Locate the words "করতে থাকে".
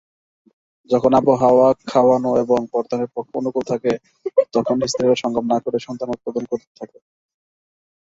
6.51-6.97